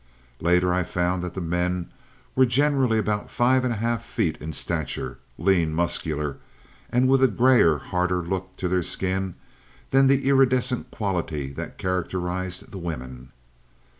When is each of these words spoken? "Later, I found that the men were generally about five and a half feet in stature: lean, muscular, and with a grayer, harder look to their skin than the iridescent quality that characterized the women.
"Later, 0.39 0.73
I 0.73 0.81
found 0.81 1.21
that 1.21 1.35
the 1.35 1.41
men 1.41 1.91
were 2.35 2.47
generally 2.47 2.97
about 2.97 3.29
five 3.29 3.63
and 3.63 3.71
a 3.71 3.75
half 3.77 4.03
feet 4.03 4.35
in 4.37 4.51
stature: 4.51 5.19
lean, 5.37 5.75
muscular, 5.75 6.37
and 6.89 7.07
with 7.07 7.21
a 7.21 7.27
grayer, 7.27 7.77
harder 7.77 8.23
look 8.25 8.57
to 8.57 8.67
their 8.67 8.81
skin 8.81 9.35
than 9.91 10.07
the 10.07 10.27
iridescent 10.27 10.89
quality 10.89 11.53
that 11.53 11.77
characterized 11.77 12.71
the 12.71 12.79
women. 12.79 13.31